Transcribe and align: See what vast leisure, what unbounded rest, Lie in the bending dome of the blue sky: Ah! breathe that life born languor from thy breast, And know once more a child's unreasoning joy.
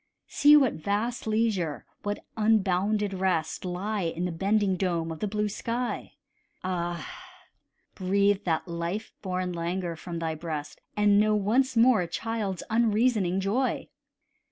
See 0.25 0.57
what 0.57 0.73
vast 0.83 1.27
leisure, 1.27 1.85
what 2.01 2.25
unbounded 2.35 3.13
rest, 3.13 3.63
Lie 3.63 4.01
in 4.01 4.25
the 4.25 4.31
bending 4.31 4.75
dome 4.75 5.11
of 5.11 5.19
the 5.19 5.27
blue 5.27 5.47
sky: 5.47 6.13
Ah! 6.63 7.07
breathe 7.93 8.43
that 8.45 8.67
life 8.67 9.13
born 9.21 9.53
languor 9.53 9.95
from 9.95 10.17
thy 10.17 10.33
breast, 10.33 10.81
And 10.97 11.19
know 11.19 11.35
once 11.35 11.77
more 11.77 12.01
a 12.01 12.07
child's 12.07 12.63
unreasoning 12.67 13.41
joy. 13.41 13.89